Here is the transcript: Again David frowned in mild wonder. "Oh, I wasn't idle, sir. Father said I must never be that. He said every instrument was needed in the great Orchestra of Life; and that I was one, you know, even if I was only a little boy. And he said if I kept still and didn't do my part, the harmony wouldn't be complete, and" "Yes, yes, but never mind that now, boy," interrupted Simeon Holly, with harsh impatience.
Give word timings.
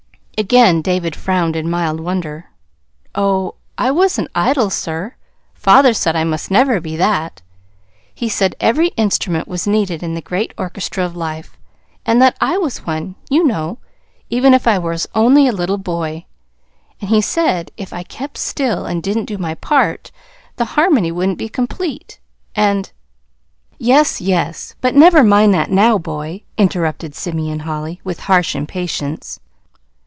Again 0.37 0.81
David 0.81 1.15
frowned 1.15 1.55
in 1.55 1.69
mild 1.69 1.99
wonder. 1.99 2.49
"Oh, 3.13 3.53
I 3.77 3.91
wasn't 3.91 4.31
idle, 4.33 4.71
sir. 4.71 5.13
Father 5.53 5.93
said 5.93 6.15
I 6.15 6.23
must 6.23 6.49
never 6.49 6.81
be 6.81 6.95
that. 6.95 7.43
He 8.15 8.27
said 8.27 8.55
every 8.59 8.87
instrument 8.97 9.47
was 9.47 9.67
needed 9.67 10.01
in 10.01 10.15
the 10.15 10.19
great 10.21 10.51
Orchestra 10.57 11.05
of 11.05 11.15
Life; 11.15 11.59
and 12.07 12.19
that 12.23 12.37
I 12.41 12.57
was 12.57 12.87
one, 12.87 13.13
you 13.29 13.43
know, 13.45 13.77
even 14.31 14.55
if 14.55 14.65
I 14.65 14.79
was 14.79 15.05
only 15.13 15.47
a 15.47 15.51
little 15.51 15.77
boy. 15.77 16.25
And 16.99 17.11
he 17.11 17.21
said 17.21 17.69
if 17.77 17.93
I 17.93 18.01
kept 18.01 18.35
still 18.39 18.87
and 18.87 19.03
didn't 19.03 19.25
do 19.25 19.37
my 19.37 19.53
part, 19.53 20.11
the 20.55 20.65
harmony 20.73 21.11
wouldn't 21.11 21.37
be 21.37 21.49
complete, 21.49 22.17
and" 22.55 22.91
"Yes, 23.77 24.19
yes, 24.19 24.73
but 24.81 24.95
never 24.95 25.23
mind 25.23 25.53
that 25.53 25.69
now, 25.69 25.99
boy," 25.99 26.41
interrupted 26.57 27.13
Simeon 27.13 27.59
Holly, 27.59 28.01
with 28.03 28.21
harsh 28.21 28.55
impatience. 28.55 29.39